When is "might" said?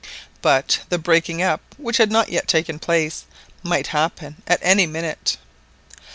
3.61-3.85